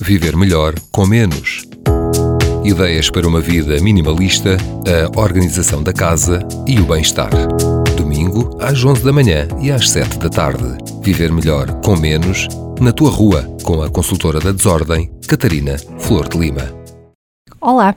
Viver 0.00 0.36
melhor 0.36 0.74
com 0.92 1.04
menos. 1.04 1.64
Ideias 2.64 3.10
para 3.10 3.26
uma 3.26 3.40
vida 3.40 3.80
minimalista, 3.80 4.56
a 4.86 5.20
organização 5.20 5.82
da 5.82 5.92
casa 5.92 6.38
e 6.68 6.78
o 6.78 6.86
bem-estar. 6.86 7.30
Domingo, 7.96 8.56
às 8.62 8.84
11 8.84 9.02
da 9.02 9.12
manhã 9.12 9.48
e 9.60 9.72
às 9.72 9.90
7 9.90 10.18
da 10.18 10.28
tarde. 10.28 10.78
Viver 11.02 11.32
melhor 11.32 11.80
com 11.80 11.96
menos, 11.96 12.46
na 12.80 12.92
tua 12.92 13.10
rua, 13.10 13.42
com 13.64 13.82
a 13.82 13.90
consultora 13.90 14.38
da 14.38 14.52
Desordem, 14.52 15.10
Catarina 15.26 15.76
Flor 15.98 16.28
de 16.28 16.38
Lima. 16.38 16.72
Olá! 17.60 17.96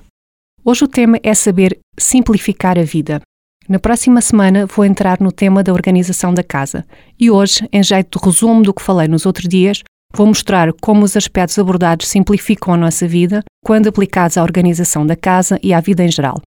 Hoje 0.65 0.85
o 0.85 0.87
tema 0.87 1.19
é 1.21 1.35
saber 1.35 1.77
simplificar 1.99 2.79
a 2.79 2.83
vida. 2.83 3.21
Na 3.69 3.77
próxima 3.77 4.21
semana 4.21 4.65
vou 4.65 4.85
entrar 4.85 5.21
no 5.21 5.31
tema 5.31 5.61
da 5.61 5.71
organização 5.71 6.33
da 6.33 6.43
casa 6.43 6.83
e 7.19 7.29
hoje, 7.29 7.67
em 7.71 7.83
jeito 7.83 8.17
de 8.17 8.25
resumo 8.25 8.63
do 8.63 8.73
que 8.73 8.81
falei 8.81 9.07
nos 9.07 9.27
outros 9.27 9.47
dias, 9.47 9.83
Vou 10.13 10.27
mostrar 10.27 10.73
como 10.73 11.05
os 11.05 11.15
aspectos 11.15 11.57
abordados 11.57 12.07
simplificam 12.07 12.73
a 12.73 12.77
nossa 12.77 13.07
vida 13.07 13.43
quando 13.63 13.87
aplicados 13.87 14.37
à 14.37 14.43
organização 14.43 15.05
da 15.05 15.15
casa 15.15 15.59
e 15.63 15.73
à 15.73 15.79
vida 15.79 16.03
em 16.03 16.11
geral. 16.11 16.41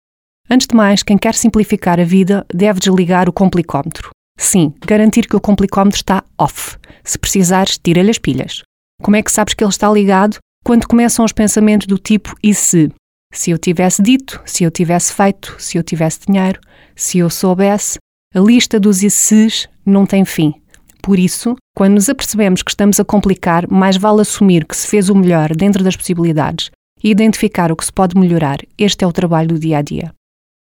Antes 0.49 0.67
de 0.67 0.75
mais, 0.75 1.03
quem 1.03 1.17
quer 1.17 1.33
simplificar 1.33 1.99
a 1.99 2.03
vida 2.03 2.45
deve 2.53 2.79
desligar 2.79 3.29
o 3.29 3.33
complicómetro. 3.33 4.09
Sim, 4.37 4.73
garantir 4.85 5.27
que 5.27 5.35
o 5.35 5.41
complicómetro 5.41 5.97
está 5.97 6.23
off. 6.37 6.77
Se 7.03 7.17
precisares, 7.17 7.77
tira-lhe 7.77 8.09
as 8.09 8.17
pilhas. 8.17 8.61
Como 9.01 9.15
é 9.15 9.23
que 9.23 9.31
sabes 9.31 9.53
que 9.53 9.63
ele 9.63 9.71
está 9.71 9.91
ligado? 9.91 10.37
Quando 10.65 10.87
começam 10.87 11.23
os 11.23 11.31
pensamentos 11.31 11.87
do 11.87 11.97
tipo 11.97 12.35
e 12.43 12.53
se? 12.53 12.91
Se 13.33 13.51
eu 13.51 13.57
tivesse 13.57 14.01
dito, 14.01 14.41
se 14.45 14.63
eu 14.63 14.71
tivesse 14.71 15.13
feito, 15.13 15.55
se 15.57 15.77
eu 15.77 15.83
tivesse 15.83 16.19
dinheiro, 16.27 16.59
se 16.95 17.19
eu 17.19 17.29
soubesse, 17.29 17.97
a 18.33 18.39
lista 18.39 18.79
dos 18.79 19.03
e 19.03 19.09
se's 19.09 19.67
não 19.85 20.05
tem 20.05 20.25
fim. 20.25 20.53
Por 21.03 21.19
isso, 21.19 21.57
quando 21.75 21.95
nos 21.95 22.07
apercebemos 22.07 22.63
que 22.63 22.71
estamos 22.71 22.97
a 22.97 23.03
complicar, 23.03 23.69
mais 23.69 23.97
vale 23.97 24.21
assumir 24.21 24.65
que 24.65 24.75
se 24.75 24.87
fez 24.87 25.09
o 25.09 25.15
melhor 25.15 25.53
dentro 25.53 25.83
das 25.83 25.97
possibilidades 25.97 26.71
e 27.03 27.11
identificar 27.11 27.73
o 27.73 27.75
que 27.75 27.83
se 27.83 27.91
pode 27.91 28.17
melhorar. 28.17 28.59
Este 28.77 29.03
é 29.03 29.07
o 29.07 29.11
trabalho 29.11 29.49
do 29.49 29.59
dia 29.59 29.79
a 29.79 29.81
dia. 29.81 30.13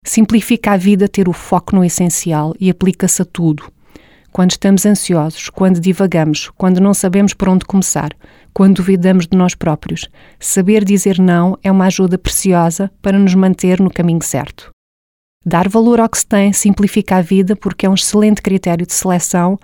Simplifica 0.06 0.72
a 0.72 0.78
vida 0.78 1.10
ter 1.10 1.28
o 1.28 1.34
foco 1.34 1.76
no 1.76 1.84
essencial 1.84 2.54
e 2.58 2.70
aplica-se 2.70 3.22
a 3.22 3.26
tudo. 3.26 3.70
Quando 4.32 4.52
estamos 4.52 4.86
ansiosos, 4.86 5.50
quando 5.50 5.82
divagamos, 5.82 6.50
quando 6.56 6.80
não 6.80 6.94
sabemos 6.94 7.34
por 7.34 7.50
onde 7.50 7.66
começar, 7.66 8.12
quando 8.54 8.78
duvidamos 8.78 9.28
de 9.28 9.38
nós 9.38 9.54
próprios, 9.54 10.08
saber 10.40 10.86
dizer 10.86 11.20
não 11.20 11.58
é 11.62 11.70
uma 11.70 11.88
ajuda 11.88 12.18
preciosa 12.18 12.90
para 13.02 13.20
nos 13.20 13.36
manter 13.36 13.82
no 13.82 13.92
caminho 13.92 14.24
certo. 14.24 14.70
Dar 15.46 15.68
valor 15.68 16.00
ao 16.00 16.08
que 16.08 16.18
se 16.18 16.26
tem 16.26 16.54
simplifica 16.54 17.18
a 17.18 17.22
vida 17.22 17.58
porque 17.58 17.86
é 17.86 17.90
um 17.90 17.94
excelente 17.94 18.42
critério 18.42 18.88
de 18.88 18.94
seleção 18.94 19.60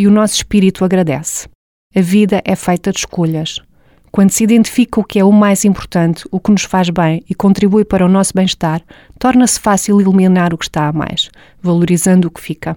e 0.00 0.06
o 0.06 0.10
nosso 0.10 0.36
espírito 0.36 0.82
agradece. 0.82 1.46
A 1.94 2.00
vida 2.00 2.40
é 2.46 2.56
feita 2.56 2.90
de 2.90 3.00
escolhas. 3.00 3.60
Quando 4.10 4.30
se 4.30 4.42
identifica 4.42 4.98
o 4.98 5.04
que 5.04 5.18
é 5.18 5.24
o 5.24 5.30
mais 5.30 5.62
importante, 5.66 6.24
o 6.30 6.40
que 6.40 6.50
nos 6.50 6.62
faz 6.62 6.88
bem 6.88 7.22
e 7.28 7.34
contribui 7.34 7.84
para 7.84 8.06
o 8.06 8.08
nosso 8.08 8.32
bem-estar, 8.34 8.82
torna-se 9.18 9.60
fácil 9.60 10.00
eliminar 10.00 10.54
o 10.54 10.58
que 10.58 10.64
está 10.64 10.88
a 10.88 10.92
mais, 10.92 11.28
valorizando 11.60 12.28
o 12.28 12.30
que 12.30 12.40
fica. 12.40 12.74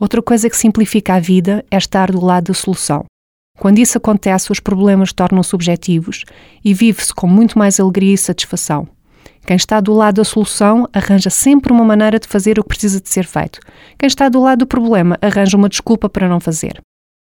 Outra 0.00 0.22
coisa 0.22 0.48
que 0.48 0.56
simplifica 0.56 1.14
a 1.14 1.20
vida 1.20 1.64
é 1.72 1.76
estar 1.76 2.12
do 2.12 2.24
lado 2.24 2.44
da 2.44 2.54
solução. 2.54 3.04
Quando 3.58 3.80
isso 3.80 3.98
acontece, 3.98 4.52
os 4.52 4.60
problemas 4.60 5.12
tornam-se 5.12 5.56
objetivos 5.56 6.24
e 6.64 6.72
vive-se 6.72 7.12
com 7.12 7.26
muito 7.26 7.58
mais 7.58 7.80
alegria 7.80 8.14
e 8.14 8.18
satisfação. 8.18 8.86
Quem 9.46 9.56
está 9.56 9.80
do 9.80 9.92
lado 9.92 10.16
da 10.16 10.24
solução 10.24 10.88
arranja 10.92 11.28
sempre 11.28 11.72
uma 11.72 11.84
maneira 11.84 12.18
de 12.18 12.26
fazer 12.26 12.58
o 12.58 12.62
que 12.62 12.68
precisa 12.68 13.00
de 13.00 13.08
ser 13.08 13.26
feito. 13.26 13.60
Quem 13.98 14.06
está 14.06 14.28
do 14.28 14.40
lado 14.40 14.60
do 14.60 14.66
problema 14.66 15.18
arranja 15.20 15.56
uma 15.56 15.68
desculpa 15.68 16.08
para 16.08 16.28
não 16.28 16.40
fazer. 16.40 16.80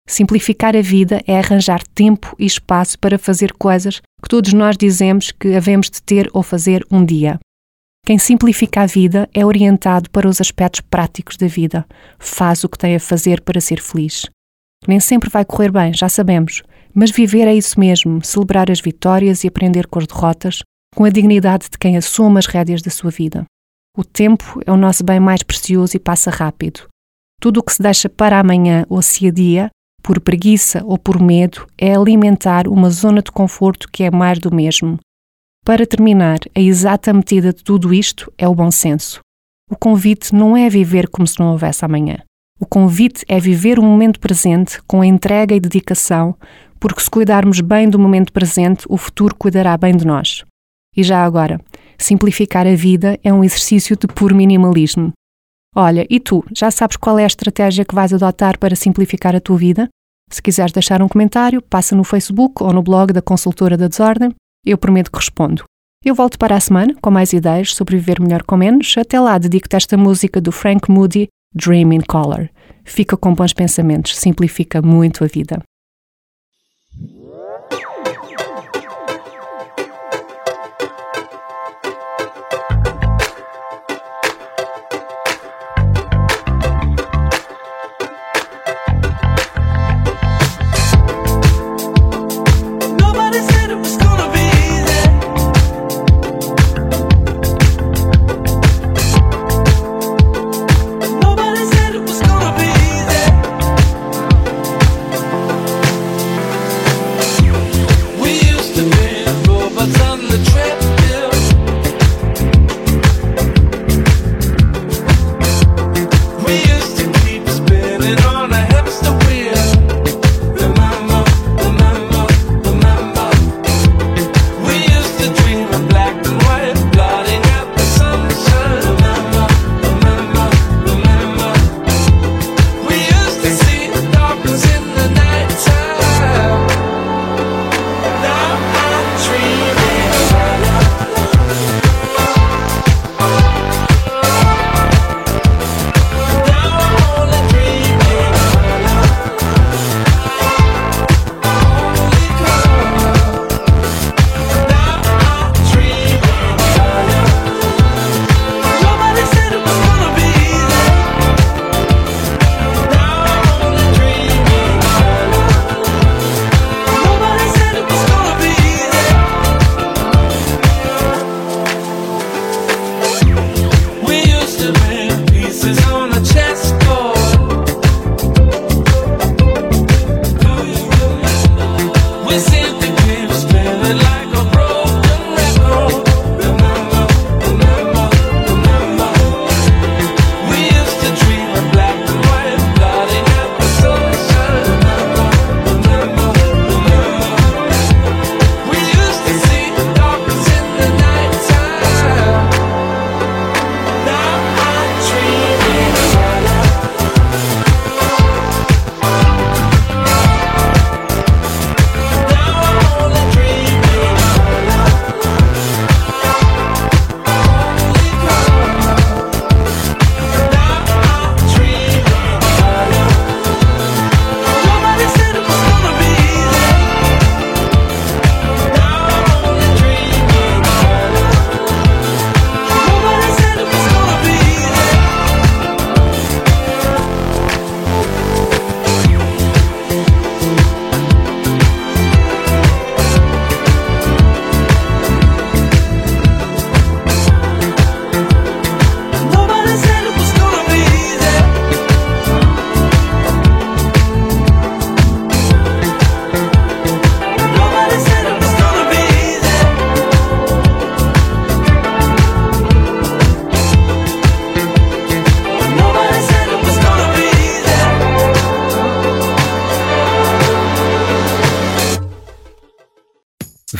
Simplificar 0.07 0.75
a 0.75 0.81
vida 0.81 1.21
é 1.25 1.37
arranjar 1.37 1.81
tempo 1.95 2.35
e 2.37 2.45
espaço 2.45 2.99
para 2.99 3.17
fazer 3.17 3.53
coisas 3.53 4.01
que 4.21 4.27
todos 4.27 4.51
nós 4.51 4.75
dizemos 4.75 5.31
que 5.31 5.55
havemos 5.55 5.89
de 5.89 6.01
ter 6.01 6.29
ou 6.33 6.43
fazer 6.43 6.85
um 6.91 7.05
dia. 7.05 7.39
Quem 8.05 8.17
simplifica 8.17 8.81
a 8.81 8.85
vida 8.85 9.29
é 9.33 9.45
orientado 9.45 10.09
para 10.09 10.27
os 10.27 10.41
aspectos 10.41 10.81
práticos 10.81 11.37
da 11.37 11.47
vida, 11.47 11.85
faz 12.19 12.63
o 12.63 12.69
que 12.69 12.77
tem 12.77 12.95
a 12.95 12.99
fazer 12.99 13.41
para 13.41 13.61
ser 13.61 13.79
feliz. 13.79 14.25
Nem 14.87 14.99
sempre 14.99 15.29
vai 15.29 15.45
correr 15.45 15.71
bem, 15.71 15.93
já 15.93 16.09
sabemos, 16.09 16.63
mas 16.93 17.11
viver 17.11 17.47
é 17.47 17.53
isso 17.53 17.79
mesmo, 17.79 18.23
celebrar 18.23 18.71
as 18.71 18.81
vitórias 18.81 19.43
e 19.43 19.47
aprender 19.47 19.85
com 19.87 19.99
as 19.99 20.07
derrotas, 20.07 20.63
com 20.95 21.03
a 21.03 21.09
dignidade 21.09 21.69
de 21.69 21.77
quem 21.77 21.97
assume 21.97 22.39
as 22.39 22.45
rédeas 22.45 22.81
da 22.81 22.91
sua 22.91 23.11
vida. 23.11 23.45
O 23.97 24.03
tempo 24.03 24.61
é 24.65 24.71
o 24.71 24.77
nosso 24.77 25.03
bem 25.03 25.19
mais 25.19 25.43
precioso 25.43 25.95
e 25.95 25.99
passa 25.99 26.29
rápido. 26.31 26.87
Tudo 27.41 27.59
o 27.59 27.63
que 27.63 27.73
se 27.73 27.81
deixa 27.81 28.07
para 28.07 28.39
amanhã 28.39 28.85
ou 28.87 29.01
se 29.01 29.27
adia, 29.27 29.69
por 30.03 30.19
preguiça 30.19 30.83
ou 30.85 30.97
por 30.97 31.21
medo, 31.21 31.67
é 31.77 31.95
alimentar 31.95 32.67
uma 32.67 32.89
zona 32.89 33.21
de 33.21 33.31
conforto 33.31 33.89
que 33.91 34.03
é 34.03 34.11
mais 34.11 34.39
do 34.39 34.53
mesmo. 34.53 34.99
Para 35.65 35.85
terminar, 35.85 36.39
a 36.55 36.59
exata 36.59 37.13
medida 37.13 37.53
de 37.53 37.63
tudo 37.63 37.93
isto 37.93 38.31
é 38.37 38.47
o 38.47 38.55
bom 38.55 38.71
senso. 38.71 39.19
O 39.69 39.75
convite 39.75 40.33
não 40.33 40.57
é 40.57 40.69
viver 40.69 41.07
como 41.07 41.27
se 41.27 41.39
não 41.39 41.51
houvesse 41.51 41.85
amanhã. 41.85 42.17
O 42.59 42.65
convite 42.65 43.25
é 43.27 43.39
viver 43.39 43.79
o 43.79 43.83
momento 43.83 44.19
presente 44.19 44.81
com 44.83 45.03
entrega 45.03 45.55
e 45.55 45.59
dedicação, 45.59 46.35
porque 46.79 47.01
se 47.01 47.09
cuidarmos 47.09 47.61
bem 47.61 47.89
do 47.89 47.99
momento 47.99 48.31
presente, 48.31 48.85
o 48.87 48.97
futuro 48.97 49.35
cuidará 49.35 49.75
bem 49.77 49.95
de 49.95 50.05
nós. 50.05 50.43
E 50.95 51.03
já 51.03 51.23
agora, 51.23 51.59
simplificar 51.97 52.67
a 52.67 52.75
vida 52.75 53.19
é 53.23 53.33
um 53.33 53.43
exercício 53.43 53.95
de 53.95 54.07
puro 54.07 54.35
minimalismo. 54.35 55.13
Olha, 55.75 56.05
e 56.09 56.19
tu, 56.19 56.43
já 56.55 56.69
sabes 56.69 56.97
qual 56.97 57.17
é 57.17 57.23
a 57.23 57.27
estratégia 57.27 57.85
que 57.85 57.95
vais 57.95 58.13
adotar 58.13 58.59
para 58.59 58.75
simplificar 58.75 59.35
a 59.35 59.39
tua 59.39 59.57
vida? 59.57 59.87
Se 60.29 60.41
quiseres 60.41 60.73
deixar 60.73 61.01
um 61.01 61.07
comentário, 61.07 61.61
passa 61.61 61.95
no 61.95 62.03
Facebook 62.03 62.61
ou 62.61 62.73
no 62.73 62.83
blog 62.83 63.13
da 63.13 63.21
Consultora 63.21 63.77
da 63.77 63.87
Desordem, 63.87 64.33
eu 64.65 64.77
prometo 64.77 65.11
que 65.11 65.17
respondo. 65.17 65.63
Eu 66.03 66.15
volto 66.15 66.37
para 66.37 66.55
a 66.55 66.59
semana 66.59 66.95
com 67.01 67.11
mais 67.11 67.31
ideias 67.31 67.73
sobre 67.73 67.95
viver 67.95 68.19
melhor 68.19 68.43
com 68.43 68.57
menos. 68.57 68.95
Até 68.97 69.19
lá, 69.19 69.37
dedico-te 69.37 69.75
esta 69.75 69.95
música 69.95 70.41
do 70.41 70.51
Frank 70.51 70.89
Moody, 70.89 71.27
Dream 71.53 71.93
in 71.93 72.01
Color. 72.01 72.49
Fica 72.83 73.15
com 73.15 73.33
bons 73.33 73.53
pensamentos, 73.53 74.17
simplifica 74.17 74.81
muito 74.81 75.23
a 75.23 75.27
vida. 75.27 75.61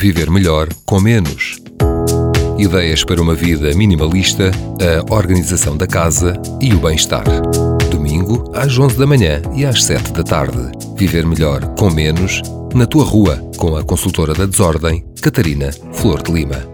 Viver 0.02 0.28
melhor 0.32 0.68
com 0.84 1.00
menos. 1.00 1.60
Ideias 2.58 3.04
para 3.04 3.22
uma 3.22 3.36
vida 3.36 3.72
minimalista, 3.72 4.50
a 4.80 5.14
organização 5.14 5.76
da 5.76 5.86
casa 5.86 6.34
e 6.60 6.74
o 6.74 6.80
bem-estar. 6.80 7.24
Domingo, 7.88 8.50
às 8.52 8.76
11 8.76 8.98
da 8.98 9.06
manhã 9.06 9.40
e 9.54 9.64
às 9.64 9.84
7 9.84 10.12
da 10.12 10.24
tarde. 10.24 10.72
Viver 10.96 11.24
melhor 11.24 11.64
com 11.76 11.88
menos, 11.88 12.42
na 12.74 12.84
tua 12.84 13.04
rua, 13.04 13.36
com 13.56 13.76
a 13.76 13.84
consultora 13.84 14.34
da 14.34 14.44
Desordem, 14.44 15.04
Catarina 15.20 15.70
Flor 15.92 16.20
de 16.20 16.32
Lima. 16.32 16.71